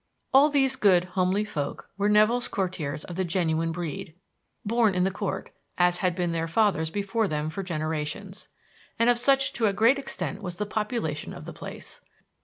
[0.33, 4.15] All these good, homely folk were Nevill's Courtiers of the genuine breed;
[4.65, 8.47] born in the court, as had been their fathers before them for generations.
[8.97, 12.01] And of such to a great extent was the population of the place.